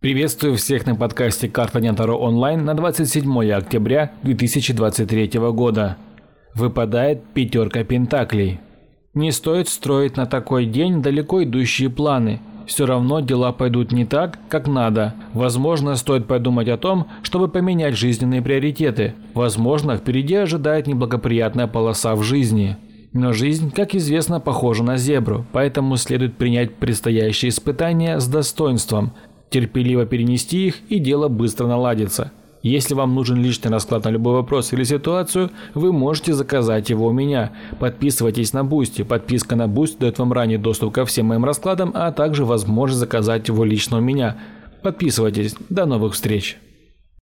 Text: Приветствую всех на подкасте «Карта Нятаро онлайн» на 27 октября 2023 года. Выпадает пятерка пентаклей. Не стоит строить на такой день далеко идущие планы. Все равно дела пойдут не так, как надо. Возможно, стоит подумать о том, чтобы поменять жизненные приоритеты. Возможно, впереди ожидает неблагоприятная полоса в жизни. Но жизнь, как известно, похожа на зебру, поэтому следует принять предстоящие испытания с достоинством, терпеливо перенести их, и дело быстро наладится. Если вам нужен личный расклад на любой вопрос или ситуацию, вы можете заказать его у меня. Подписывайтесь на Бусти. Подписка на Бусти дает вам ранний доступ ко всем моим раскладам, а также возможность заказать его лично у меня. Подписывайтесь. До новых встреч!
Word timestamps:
Приветствую 0.00 0.54
всех 0.54 0.86
на 0.86 0.94
подкасте 0.94 1.48
«Карта 1.48 1.80
Нятаро 1.80 2.16
онлайн» 2.16 2.64
на 2.64 2.74
27 2.74 3.50
октября 3.50 4.12
2023 4.22 5.40
года. 5.50 5.96
Выпадает 6.54 7.24
пятерка 7.34 7.82
пентаклей. 7.82 8.60
Не 9.14 9.32
стоит 9.32 9.68
строить 9.68 10.16
на 10.16 10.26
такой 10.26 10.66
день 10.66 11.02
далеко 11.02 11.42
идущие 11.42 11.90
планы. 11.90 12.40
Все 12.68 12.86
равно 12.86 13.18
дела 13.18 13.50
пойдут 13.50 13.90
не 13.90 14.04
так, 14.04 14.38
как 14.48 14.68
надо. 14.68 15.14
Возможно, 15.32 15.96
стоит 15.96 16.28
подумать 16.28 16.68
о 16.68 16.78
том, 16.78 17.08
чтобы 17.24 17.48
поменять 17.48 17.96
жизненные 17.96 18.40
приоритеты. 18.40 19.14
Возможно, 19.34 19.96
впереди 19.96 20.36
ожидает 20.36 20.86
неблагоприятная 20.86 21.66
полоса 21.66 22.14
в 22.14 22.22
жизни. 22.22 22.76
Но 23.12 23.32
жизнь, 23.32 23.70
как 23.70 23.94
известно, 23.94 24.38
похожа 24.38 24.84
на 24.84 24.96
зебру, 24.96 25.46
поэтому 25.52 25.96
следует 25.96 26.36
принять 26.36 26.76
предстоящие 26.76 27.48
испытания 27.48 28.20
с 28.20 28.28
достоинством, 28.28 29.12
терпеливо 29.50 30.06
перенести 30.06 30.66
их, 30.66 30.76
и 30.88 30.98
дело 30.98 31.28
быстро 31.28 31.66
наладится. 31.66 32.32
Если 32.62 32.94
вам 32.94 33.14
нужен 33.14 33.42
личный 33.42 33.70
расклад 33.70 34.04
на 34.04 34.08
любой 34.10 34.34
вопрос 34.34 34.72
или 34.72 34.82
ситуацию, 34.82 35.50
вы 35.74 35.92
можете 35.92 36.34
заказать 36.34 36.90
его 36.90 37.06
у 37.06 37.12
меня. 37.12 37.52
Подписывайтесь 37.78 38.52
на 38.52 38.64
Бусти. 38.64 39.02
Подписка 39.02 39.54
на 39.54 39.68
Бусти 39.68 39.98
дает 40.00 40.18
вам 40.18 40.32
ранний 40.32 40.58
доступ 40.58 40.92
ко 40.92 41.04
всем 41.04 41.26
моим 41.26 41.44
раскладам, 41.44 41.92
а 41.94 42.10
также 42.10 42.44
возможность 42.44 43.00
заказать 43.00 43.48
его 43.48 43.64
лично 43.64 43.98
у 43.98 44.00
меня. 44.00 44.36
Подписывайтесь. 44.82 45.54
До 45.68 45.86
новых 45.86 46.14
встреч! 46.14 46.58